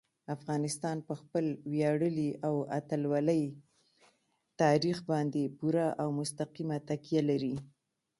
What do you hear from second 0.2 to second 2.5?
افغانستان په خپل ویاړلي